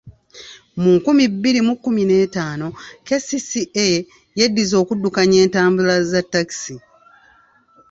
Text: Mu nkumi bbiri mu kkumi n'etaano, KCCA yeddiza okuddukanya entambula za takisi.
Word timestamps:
Mu 0.81 0.89
nkumi 0.97 1.23
bbiri 1.33 1.59
mu 1.67 1.73
kkumi 1.77 2.01
n'etaano, 2.05 2.67
KCCA 3.07 3.87
yeddiza 4.39 4.75
okuddukanya 4.83 5.37
entambula 5.45 5.93
za 6.09 6.21
takisi. 6.31 6.75